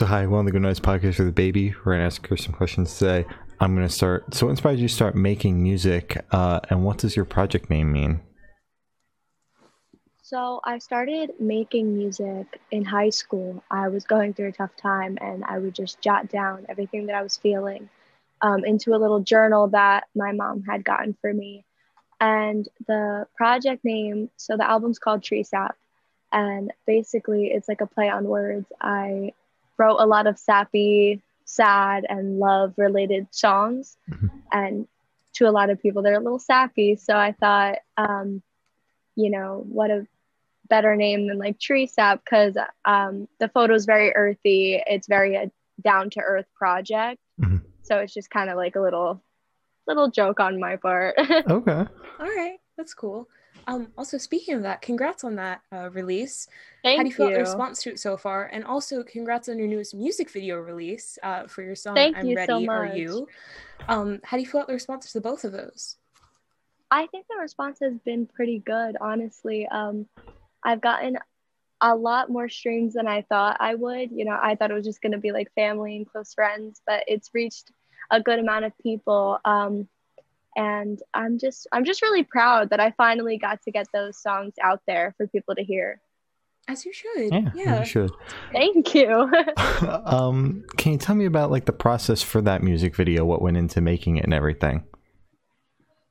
[0.00, 1.74] So hi, welcome to Good Nights Podcast for the baby.
[1.84, 3.26] We're gonna ask her some questions today.
[3.58, 4.32] I'm gonna start.
[4.32, 7.90] So, what inspired you to start making music, uh, and what does your project name
[7.90, 8.20] mean?
[10.22, 13.60] So I started making music in high school.
[13.72, 17.16] I was going through a tough time, and I would just jot down everything that
[17.16, 17.88] I was feeling
[18.40, 21.64] um, into a little journal that my mom had gotten for me.
[22.20, 25.76] And the project name, so the album's called Tree Sap,
[26.30, 28.70] and basically it's like a play on words.
[28.80, 29.32] I
[29.78, 33.96] wrote a lot of sappy, sad, and love related songs.
[34.52, 34.86] And
[35.34, 36.96] to a lot of people, they're a little sappy.
[36.96, 38.42] So I thought, um,
[39.14, 40.06] you know, what a
[40.68, 44.82] better name than like Tree Sap because um, the photo is very earthy.
[44.86, 45.50] It's very a
[45.82, 47.20] down to earth project.
[47.40, 47.62] Mhm.
[47.82, 49.22] So it's just kind of like a little
[49.86, 51.14] little joke on my part.
[51.48, 51.86] Okay.
[52.20, 53.28] All right, that's cool.
[53.68, 56.48] Um, also, speaking of that, congrats on that uh, release.
[56.82, 57.36] Thank How do you feel you.
[57.36, 58.46] response to it so far?
[58.46, 62.28] And also, congrats on your newest music video release uh, for your song Thank "I'm
[62.28, 62.86] you Ready so Are.
[62.86, 63.28] You."
[63.86, 65.96] Um, how do you feel about the response to both of those?
[66.90, 69.68] I think the response has been pretty good, honestly.
[69.68, 70.06] Um,
[70.64, 71.18] I've gotten
[71.82, 74.10] a lot more streams than I thought I would.
[74.10, 76.80] You know, I thought it was just going to be like family and close friends,
[76.86, 77.70] but it's reached
[78.10, 79.38] a good amount of people.
[79.44, 79.88] Um,
[80.56, 84.54] and I'm just, I'm just really proud that I finally got to get those songs
[84.62, 86.00] out there for people to hear.
[86.68, 87.32] As you should.
[87.32, 87.78] Yeah, Yeah.
[87.80, 88.10] you should.
[88.52, 89.08] Thank you.
[90.04, 93.24] um, can you tell me about like the process for that music video?
[93.24, 94.84] What went into making it and everything?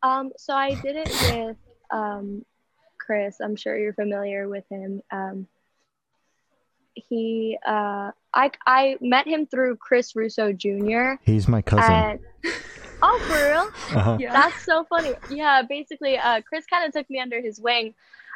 [0.01, 1.57] Um, so I did it with
[1.91, 2.43] um,
[2.99, 3.37] Chris.
[3.39, 5.01] I'm sure you're familiar with him.
[5.11, 5.47] Um,
[6.93, 11.13] he, uh, I, I met him through Chris Russo Jr.
[11.23, 12.19] He's my cousin.
[13.01, 13.99] And oh, for real?
[13.99, 14.17] uh-huh.
[14.19, 14.33] Yeah.
[14.33, 15.13] That's so funny.
[15.29, 17.93] Yeah, basically, uh, Chris kind of took me under his wing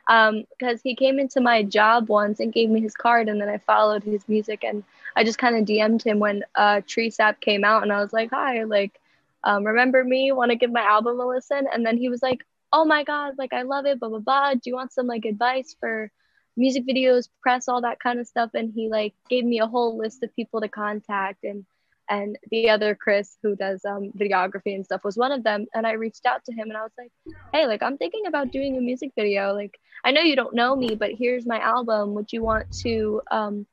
[0.07, 3.57] because he came into my job once and gave me his card, and then I
[3.57, 4.83] followed his music, and
[5.15, 8.13] I just kind of DM'd him when uh, Tree Sap came out, and I was
[8.13, 8.99] like, "Hi, like,
[9.43, 10.31] um, remember me?
[10.31, 13.35] Want to give my album a listen?" And then he was like, "Oh my God,
[13.37, 14.53] like, I love it, blah blah blah.
[14.53, 16.11] Do you want some like advice for?"
[16.57, 19.97] music videos press all that kind of stuff and he like gave me a whole
[19.97, 21.65] list of people to contact and
[22.09, 25.65] and the other Chris who does um, videography and stuff was one of them.
[25.73, 27.11] And I reached out to him and I was like,
[27.53, 29.53] hey, like I'm thinking about doing a music video.
[29.53, 32.13] Like I know you don't know me, but here's my album.
[32.15, 33.65] Would you want to um,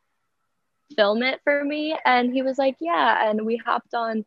[0.94, 1.96] film it for me?
[2.04, 3.28] And he was like, yeah.
[3.28, 4.24] And we hopped on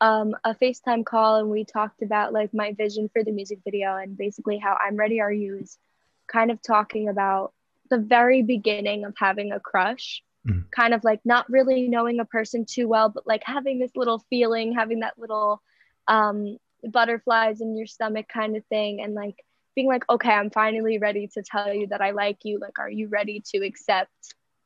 [0.00, 3.96] um, a FaceTime call and we talked about like my vision for the music video
[3.96, 5.78] and basically how I'm Ready Are You is
[6.26, 7.52] kind of talking about
[7.90, 10.70] the very beginning of having a crush Mhm.
[10.70, 14.18] kind of like not really knowing a person too well but like having this little
[14.30, 15.60] feeling having that little
[16.08, 19.44] um butterflies in your stomach kind of thing and like
[19.74, 22.58] being like okay i'm finally ready to tell you that i like you.
[22.58, 24.10] Like are you ready to accept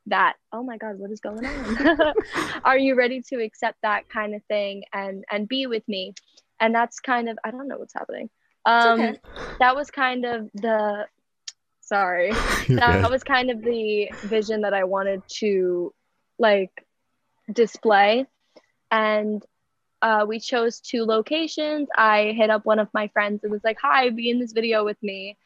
[0.07, 0.37] that?
[0.53, 2.15] Oh my god what is going on?
[2.65, 6.15] Are you ready to accept that kind of thing and and be with me?
[6.61, 8.29] And that's kind of i don't know what's happening.
[8.65, 9.19] Um okay.
[9.61, 11.07] that was kind of the
[11.93, 12.29] sorry
[12.69, 13.11] You're that good.
[13.11, 15.93] was kind of the vision that I wanted to
[16.39, 16.87] like
[17.53, 18.27] display.
[18.91, 19.45] And
[20.01, 21.89] uh, we chose two locations.
[21.97, 24.85] I hit up one of my friends and was like, Hi, be in this video
[24.85, 25.37] with me.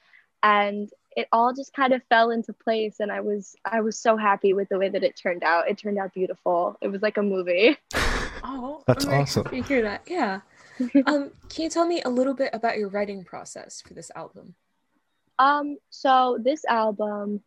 [0.43, 4.17] And it all just kind of fell into place and I was I was so
[4.17, 5.69] happy with the way that it turned out.
[5.69, 6.77] It turned out beautiful.
[6.81, 7.77] It was like a movie.
[8.49, 9.45] Oh, That's I'm awesome.
[9.45, 10.03] happy to hear that.
[10.07, 10.41] Yeah.
[11.07, 14.55] um, can you tell me a little bit about your writing process for this album?
[15.39, 17.43] Um, so this album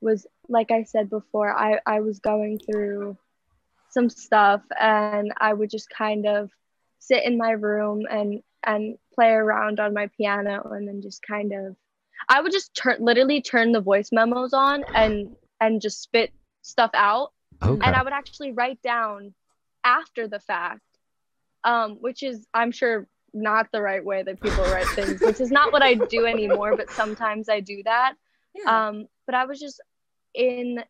[0.00, 3.16] was like I said before, I, I was going through
[3.90, 6.50] some stuff and I would just kind of
[6.98, 11.52] sit in my room and and play around on my piano and then just kind
[11.52, 11.76] of
[12.28, 16.32] I would just turn literally turn the voice memos on and and just spit
[16.62, 17.32] stuff out
[17.62, 17.86] Okay.
[17.86, 19.34] and I would actually write down
[19.84, 20.80] after the fact,
[21.62, 25.50] um, which is I'm sure not the right way that people write things, which is
[25.50, 28.14] not what I do anymore, but sometimes I do that.
[28.54, 28.88] Yeah.
[28.88, 29.80] Um, but I was just
[30.34, 30.82] in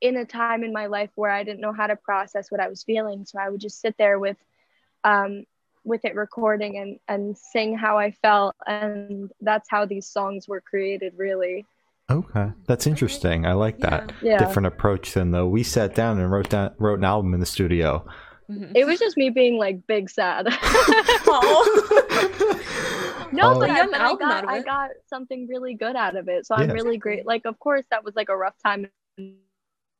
[0.00, 2.68] in a time in my life where I didn't know how to process what I
[2.68, 4.36] was feeling, so I would just sit there with
[5.02, 5.44] um,
[5.84, 10.60] with it recording and and sing how I felt, and that's how these songs were
[10.60, 11.64] created, really.
[12.10, 12.52] okay.
[12.66, 13.46] That's interesting.
[13.46, 14.12] I like that.
[14.20, 14.38] Yeah.
[14.38, 17.46] Different approach than though we sat down and wrote down wrote an album in the
[17.46, 18.04] studio.
[18.50, 18.72] Mhm.
[18.74, 20.46] It was just me being like big sad.
[20.48, 21.64] Aw.
[23.32, 23.60] No, Oh.
[23.60, 26.46] but, A I, young but I got I got something really good out of it.
[26.46, 27.26] So I'm really great.
[27.26, 28.88] Like of course that was like a rough time
[29.18, 29.36] in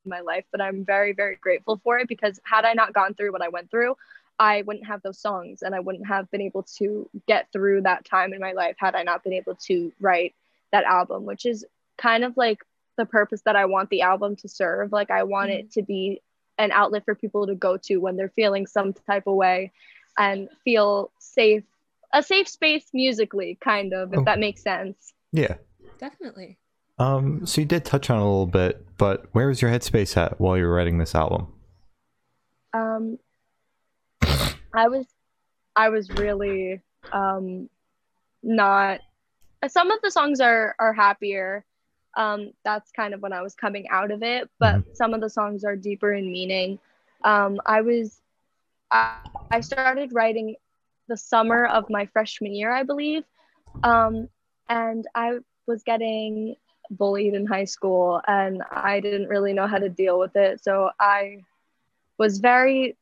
[0.04, 3.32] my life, but I'm very very grateful for it because had I not gone through
[3.32, 3.96] what I went through,
[4.38, 8.04] I wouldn't have those songs and I wouldn't have been able to get through that
[8.04, 10.34] time in my life had I not been able to write
[10.72, 11.64] that album, which is
[11.96, 12.62] kind of like
[12.96, 14.92] the purpose that I want the album to serve.
[14.92, 16.20] Like I want it to be
[16.58, 19.72] an outlet for people to go to when they're feeling some type of way
[20.18, 21.64] and feel safe
[22.12, 24.24] a safe space musically kind of if Oh.
[24.24, 25.56] that makes sense Yeah.
[25.98, 26.58] Definitely.
[26.98, 30.16] Um, so you did touch on it a little bit, but where was your headspace
[30.16, 31.52] at while you were writing this album?
[32.72, 33.18] um
[34.74, 35.06] i was
[35.76, 36.80] i was really
[37.12, 37.68] um
[38.42, 39.00] not
[39.68, 41.64] some of the songs are are happier
[42.16, 45.30] um that's kind of when i was coming out of it but some of the
[45.30, 46.78] songs are deeper in meaning.
[47.24, 48.20] Um i was
[48.90, 49.12] I,
[49.50, 50.56] I started writing
[51.08, 53.24] the summer of my freshman year i believe.
[53.82, 54.28] Um
[54.68, 56.56] and i was getting
[56.90, 60.62] bullied in high school and i didn't really know how to deal with it.
[60.62, 61.38] So i
[62.18, 62.96] was very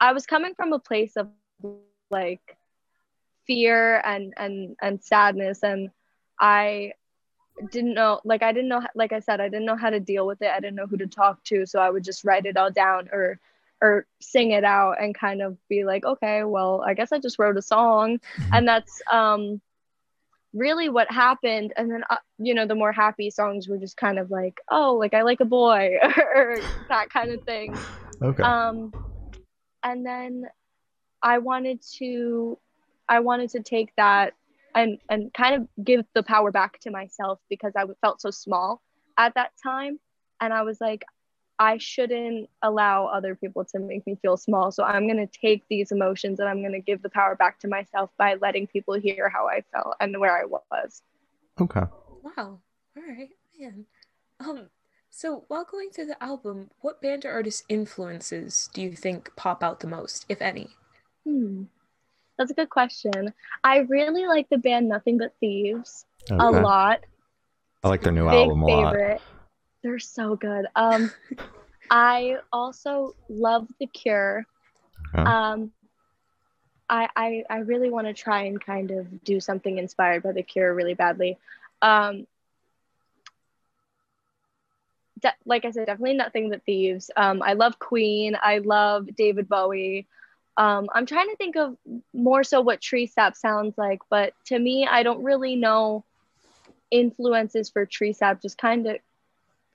[0.00, 1.28] I was coming from a place of
[2.10, 2.56] like
[3.46, 5.62] fear and and and sadness.
[5.62, 5.90] And
[6.40, 6.92] I
[7.70, 10.26] didn't know like I didn't know like I said I didn't know how to deal
[10.26, 10.50] with it.
[10.50, 13.08] I didn't know who to talk to so I would just write it all down
[13.12, 13.38] or
[13.80, 17.38] or sing it out and kind of be like okay well I guess I just
[17.38, 18.20] wrote a song.
[18.52, 19.60] And that's um
[20.52, 21.72] really what happened.
[21.76, 24.94] And then uh, you know the more happy songs were just kind of like oh
[24.94, 25.96] like I like a boy
[26.34, 26.58] or
[26.88, 27.74] that kind of thing.
[28.22, 28.42] Okay.
[28.42, 28.92] um
[29.84, 30.48] and then
[31.22, 32.58] i wanted to
[33.08, 34.32] i wanted to take that
[34.74, 38.82] and and kind of give the power back to myself because i felt so small
[39.18, 39.98] at that time
[40.40, 41.04] and i was like
[41.58, 45.62] i shouldn't allow other people to make me feel small so i'm going to take
[45.68, 48.94] these emotions and i'm going to give the power back to myself by letting people
[48.94, 51.02] hear how i felt and where i was
[51.60, 51.84] okay.
[52.22, 52.60] Wow.
[52.96, 53.86] All right, man.
[54.40, 54.70] Um,
[55.10, 59.62] so while going through the album, what band or artist influences do you think pop
[59.62, 60.70] out the most, if any?
[61.24, 61.64] hmm.
[62.38, 63.32] That's a good question
[63.62, 67.00] i really like the band nothing but thieves a lot
[67.84, 69.20] I like their new big album a lot.
[69.82, 70.66] They're so good.
[70.74, 71.12] Um,
[71.90, 74.46] I also love The Cure.
[75.14, 75.22] Okay.
[75.22, 75.70] Um,
[76.88, 80.42] I I, I really want to try and kind of do something inspired by The
[80.42, 81.36] Cure really badly.
[81.82, 82.26] Um,
[85.20, 87.10] de- like I said, definitely nothing but thieves.
[87.14, 88.34] Um, I love Queen.
[88.42, 90.06] I love David Bowie.
[90.56, 91.76] Um, I'm trying to think of
[92.12, 96.04] more so what Tree Sap sounds like, but to me, I don't really know
[96.90, 98.40] influences for Tree Sap.
[98.40, 98.96] Just kind of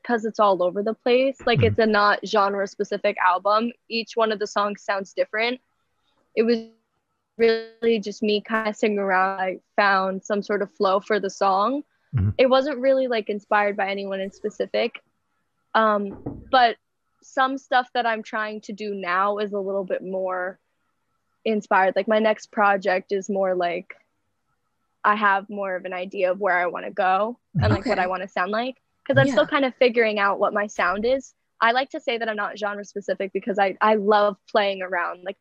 [0.01, 1.37] because it's all over the place.
[1.45, 3.71] Like it's a not genre specific album.
[3.89, 5.59] Each one of the songs sounds different.
[6.35, 6.59] It was
[7.37, 9.39] really just me kind of singing around.
[9.39, 11.83] I found some sort of flow for the song.
[12.15, 12.33] Mhm.
[12.37, 15.01] It wasn't really like inspired by anyone in specific.
[15.75, 16.77] Um, but
[17.21, 20.57] some stuff that I'm trying to do now is a little bit more
[21.51, 21.95] inspired.
[21.95, 23.95] Like my next project is more like
[25.03, 27.99] I have more of an idea of where I want to go and like what
[27.99, 28.75] I want to sound like
[29.05, 29.33] because I'm Yeah.
[29.33, 31.33] still kind of figuring out what my sound is.
[31.61, 35.23] I like to say that I'm not genre specific because I I love playing around.
[35.23, 35.37] Like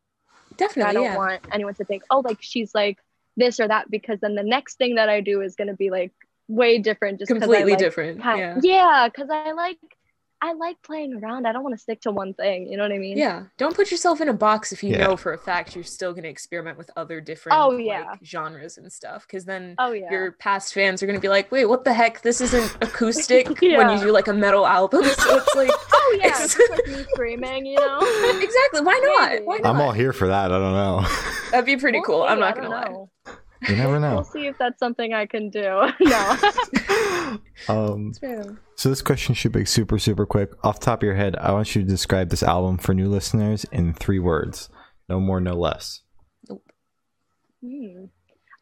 [0.57, 1.17] definitely I don't yeah.
[1.17, 2.99] want anyone to think, oh, like she's like
[3.37, 5.91] this or that, because then the next thing that I do is going to be
[5.91, 6.13] like
[6.49, 7.21] way different.
[7.21, 8.21] Just Completely like different.
[8.21, 8.59] kind- yeah.
[8.63, 9.79] yeah, because I like
[10.41, 11.47] I like playing around.
[11.47, 12.71] I don't want to stick to one thing.
[12.71, 13.19] You know what I mean?
[13.19, 13.45] Yeah.
[13.57, 15.07] Don't put yourself in a box if you Yeah.
[15.09, 18.15] know for a fact you're still going to experiment with other different Oh, like, yeah.
[18.25, 19.27] genres and stuff.
[19.27, 20.11] Because then Oh yeah.
[20.13, 22.23] your past fans are going to be like, wait, what the heck?
[22.23, 25.03] This isn't acoustic when you do like a metal album.
[25.19, 26.27] So it's like, oh yeah.
[26.29, 27.67] it's- Just like me screaming.
[27.67, 27.99] You know.
[28.41, 28.81] exactly.
[28.83, 29.45] Why not?
[29.45, 29.75] Why not?
[29.75, 30.53] I'm all here for that.
[30.53, 31.05] I don't know.
[31.51, 32.23] That'd be pretty We'll cool.
[32.23, 33.35] I'm not going to lie.
[33.63, 33.69] Know.
[33.69, 34.15] you never know.
[34.17, 35.61] We'll see if that's something I can do.
[36.01, 36.37] no.
[37.69, 38.43] um, Yeah.
[38.77, 40.51] so this question should be super, super quick.
[40.65, 43.09] Off the top of your head, I want you to describe this album for new
[43.09, 44.69] listeners in three words.
[45.09, 46.03] No more, no less.
[47.65, 48.05] Hmm.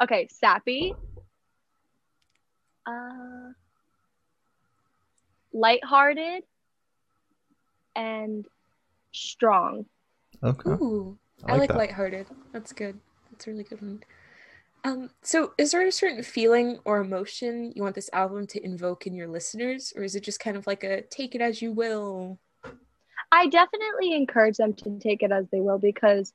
[0.02, 0.94] Okay, sappy.
[2.86, 3.50] Uh,
[5.52, 6.44] lighthearted
[7.94, 8.46] and
[9.12, 9.86] strong.
[10.42, 10.70] Okay.
[10.70, 11.78] Ooh, I I like like, that.
[11.78, 12.26] lighthearted.
[12.52, 12.98] That's good.
[13.30, 14.02] That's a really good one.
[14.86, 19.04] Um, so is there a certain feeling or emotion you want this album to invoke
[19.04, 21.72] in your listeners, or is it just kind of like a take it as you
[21.72, 22.38] will?
[23.32, 26.32] I definitely encourage them to take it as they will because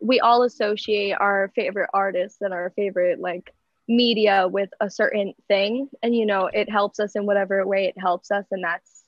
[0.00, 3.52] we all associate our favorite artists and our favorite like
[3.88, 7.98] media with a certain thing and you know it helps us in whatever way it
[7.98, 9.02] helps us and that's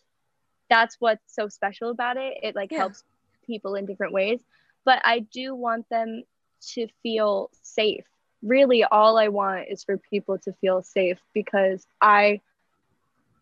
[0.69, 2.79] that's what's so special about it it like Yeah.
[2.79, 3.05] helps
[3.47, 4.41] people in different ways
[4.85, 6.25] but I do want them
[6.73, 8.10] to feel safe
[8.43, 12.41] really all I want is for people to feel safe because I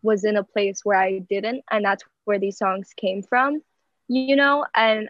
[0.01, 3.61] was in a place where I didn't and that's where these songs came from
[4.09, 5.09] you know and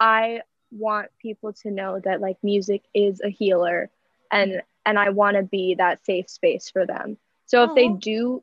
[0.00, 0.40] i
[0.70, 3.90] want people to know that like music is a healer
[4.30, 7.16] and and i want to be that safe space for them
[7.46, 8.42] so if they do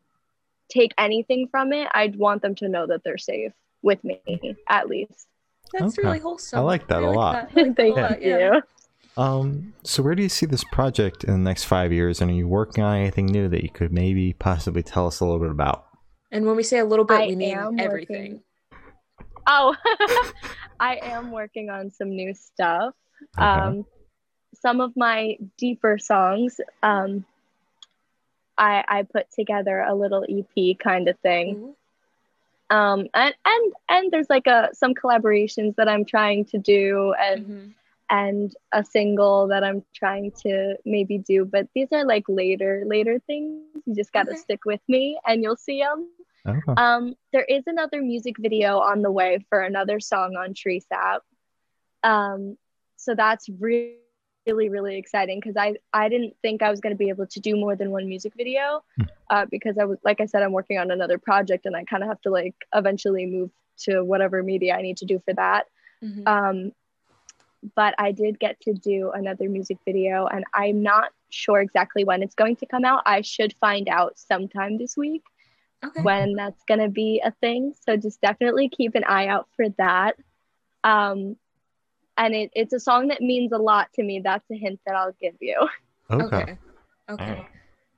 [0.69, 3.51] take anything from it i'd want them to know that they're safe
[3.83, 4.19] with me
[4.69, 5.27] at least.
[5.73, 6.07] That's Okay.
[6.07, 6.59] really wholesome.
[6.59, 7.33] I like that a lot.
[7.33, 7.55] that.
[7.55, 8.59] Like that a Thank lot, yeah.
[9.17, 9.24] You.
[9.24, 12.22] Um, so where do you see this project in the next five years?
[12.22, 15.25] And are you working on anything new that you could maybe possibly tell us a
[15.25, 15.86] little bit about?
[16.32, 18.41] And when we say a little bit, I we mean am everything.
[19.46, 19.75] Oh,
[20.79, 22.96] I am working on some new stuff.
[23.38, 23.46] Okay.
[23.46, 23.86] Um,
[24.60, 27.25] some of my deeper songs, um,
[28.58, 31.75] I I put together a little EP kind of thing.
[32.72, 32.75] Ooh.
[32.75, 37.46] Um, and and and there's like a some collaborations that I'm trying to do, and
[37.46, 37.74] Mhm.
[38.10, 41.45] And a single that I'm trying to maybe do.
[41.45, 43.62] But these are like later later things.
[43.86, 44.39] You just got to Okay.
[44.39, 46.10] stick with me, and you'll see them.
[46.48, 46.74] Okay.
[46.77, 51.22] Um, there is another music video on the way for another song on Tree Sap.
[52.03, 52.57] Um,
[52.98, 53.95] so that's really,
[54.45, 57.39] really, really exciting because I I didn't think I was going to be able to
[57.39, 59.03] do more than one music video, Hmm.
[59.29, 62.03] uh, because I was like I said I'm working on another project and I kind
[62.03, 63.51] of have to like eventually move
[63.86, 65.67] to whatever media I need to do for that.
[66.03, 66.27] Mhm.
[66.27, 66.72] Um,
[67.75, 72.22] but I did get to do another music video, and I'm not sure exactly when
[72.24, 73.03] it's going to come out.
[73.05, 75.24] I should find out sometime this week
[75.84, 76.01] okay.
[76.01, 77.74] when that's going to be a thing.
[77.86, 80.15] So just definitely keep an eye out for that.
[80.84, 81.38] Um,
[82.17, 84.22] and it, it's a song that means a lot to me.
[84.24, 85.67] That's a hint that I'll give you.
[86.12, 86.24] Okay.
[86.24, 86.58] Okay.
[87.10, 87.24] Okay.
[87.24, 87.48] Alright.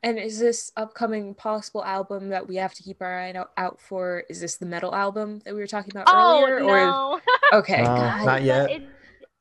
[0.04, 3.82] And is this upcoming possible album that we have to keep our eye out, out
[3.82, 4.24] for?
[4.30, 6.60] Is this the metal album that we were talking about earlier?
[6.60, 7.20] Oh, no.
[7.52, 8.26] Or okay, No, God.
[8.26, 8.70] not yet.
[8.70, 8.84] It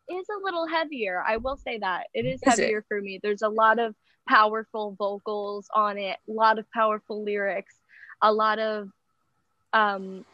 [0.09, 1.23] is a little heavier.
[1.27, 2.09] I will say that.
[2.15, 2.63] It is, Is it?
[2.63, 3.21] heavier for me.
[3.23, 3.95] There's a lot of
[4.29, 7.75] powerful vocals on it, a lot of powerful lyrics,
[8.23, 8.89] a lot of
[9.73, 10.25] um,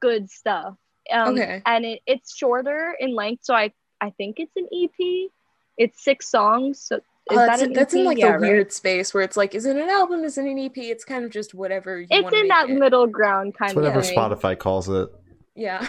[0.00, 0.74] good stuff.
[1.12, 1.62] Um, Okay.
[1.66, 3.44] And it, it's shorter in length.
[3.44, 5.30] So I, I think it's an EP.
[5.78, 6.80] It's six songs.
[6.80, 8.06] So is Oh, that that's an that's in EP?
[8.06, 8.50] like Yeah, the right.
[8.52, 10.24] weird space where it's like, is it an album?
[10.24, 10.76] Is it an EP?
[10.76, 12.78] It's kind of just whatever you It's in that it.
[12.78, 14.16] middle ground kind It's of whatever thing.
[14.18, 15.08] Spotify calls it.
[15.54, 15.86] Yeah.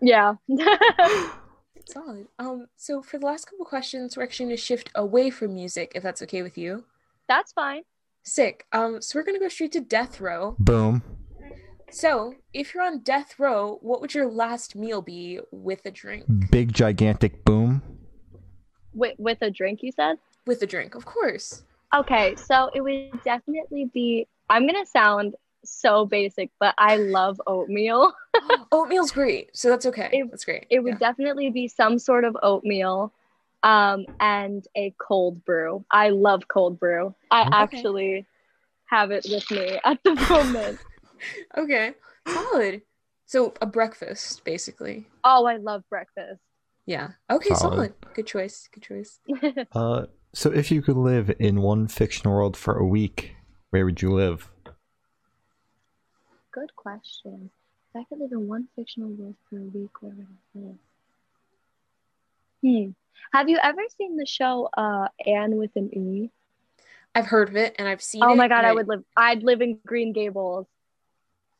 [0.00, 0.34] Yeah.
[1.86, 2.28] Solid.
[2.38, 6.02] Um, so for the last couple questions, we're actually gonna shift away from music, if
[6.02, 6.84] that's okay with you.
[7.28, 7.82] That's fine.
[8.22, 8.66] Sick.
[8.72, 10.56] Um, so we're gonna go straight to death row.
[10.58, 11.02] Boom.
[11.90, 16.24] So if you're on death row, what would your last meal be with a drink?
[16.50, 17.82] Big gigantic boom.
[18.92, 20.16] With, with a drink, you said?
[20.46, 21.62] With a drink, of course.
[21.94, 24.26] Okay, so it would definitely be.
[24.50, 28.12] I'm gonna sound so basic, but I love oatmeal.
[28.72, 30.08] Oatmeal's great, so that's okay.
[30.12, 30.66] It- that's great.
[30.70, 33.12] It would definitely be some sort of oatmeal,
[33.62, 35.84] um, and a cold brew.
[35.90, 37.14] I love cold brew.
[37.30, 37.50] I Okay.
[37.52, 38.26] actually
[38.86, 40.78] have it with me at the moment.
[41.56, 41.94] Okay.
[42.28, 42.82] Solid.
[43.24, 45.06] So a breakfast, basically.
[45.24, 46.40] oh, I love breakfast.
[46.86, 47.12] Yeah.
[47.30, 47.74] Okay, Solid.
[47.76, 47.94] solid.
[48.14, 48.68] Good choice.
[48.72, 49.20] Good choice.
[49.72, 53.36] Uh, so if you could live in one fictional world for a week,
[53.70, 54.50] where would you live?
[56.54, 57.50] Good question.
[57.92, 60.76] If I could live in one fictional world for a week, where would I live?
[62.62, 62.90] Hmm.
[63.36, 66.30] Have you ever seen the show uh, Anne with an E?
[67.12, 68.26] I've heard of it and I've seen it.
[68.26, 68.36] Oh it.
[68.36, 69.02] my god, and I would live.
[69.16, 70.68] I'd live in Green Gables.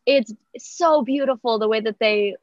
[0.07, 2.37] It's so beautiful the way that they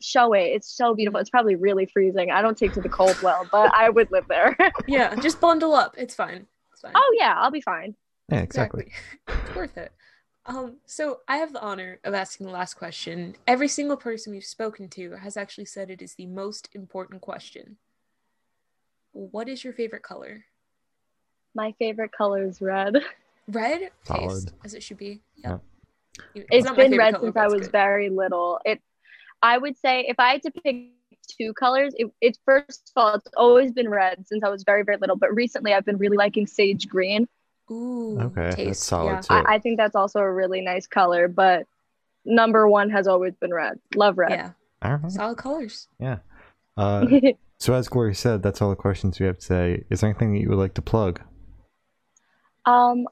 [0.00, 0.44] show it.
[0.44, 1.20] It's so beautiful.
[1.20, 2.30] It's probably really freezing.
[2.30, 4.56] I don't take to the cold well, but I would live there.
[4.86, 5.94] Yeah, just bundle up.
[5.98, 6.46] It's fine.
[6.72, 6.92] It's fine.
[6.94, 7.96] oh yeah, I'll be fine.
[8.30, 8.92] Yeah, exactly.
[9.28, 9.92] it's worth it.
[10.46, 13.36] Um, so I have the honor of asking the last question.
[13.46, 17.76] Every single person we've spoken to has actually said it is the most important question.
[19.12, 20.44] What is your favorite color?
[21.54, 22.96] My favorite color is red.
[23.48, 23.90] Red?
[24.04, 24.30] Solid.
[24.30, 25.20] Taste, as it should be.
[25.36, 25.58] Yeah.
[26.36, 27.72] It's It's not my been red color, since I was good.
[27.72, 28.60] very little.
[28.64, 28.80] It
[29.42, 30.90] I would say if I had to pick
[31.26, 34.84] two colors, it, it first of all, it's always been red since I was very,
[34.84, 35.16] very little.
[35.16, 37.26] But recently I've been really liking sage green.
[37.70, 39.20] Ooh, Okay, that's solid Yeah.
[39.20, 39.34] too.
[39.34, 41.66] I, I think that's also a really nice color, but
[42.24, 43.78] number one has always been red.
[43.94, 44.30] Love red.
[44.30, 44.50] yeah,
[44.82, 45.10] All right.
[45.12, 45.88] solid colors.
[45.98, 46.18] Yeah.
[46.76, 47.06] Uh,
[47.58, 49.84] so as Glory said, that's all the questions we have today.
[49.90, 51.20] Is there anything that you would like to plug?
[52.66, 53.06] um,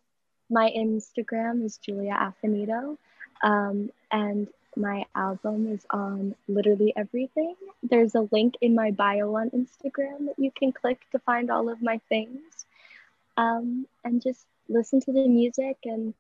[0.50, 2.97] my Instagram is Julia Affinito,
[3.43, 7.55] um, and my album is on literally everything.
[7.83, 11.69] There's a link in my bio on Instagram that you can click to find all
[11.69, 12.67] of my things,
[13.38, 15.78] um, and just listen to the music.
[15.85, 16.12] And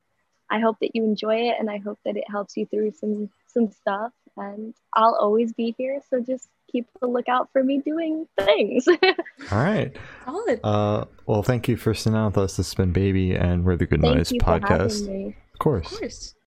[0.50, 3.28] I hope that you enjoy it, and I hope that it helps you through some
[3.48, 4.12] some stuff.
[4.36, 8.86] And I'll always be here, so just keep a lookout for me doing things.
[9.50, 9.94] All right.
[10.24, 10.60] Solid.
[10.62, 12.56] Uh, well, thank you for sitting down with us.
[12.56, 15.00] This has been Baby and We're the Good Thank Noise you podcast.
[15.00, 15.36] having me.
[15.52, 15.92] Of course.
[15.92, 16.34] of course.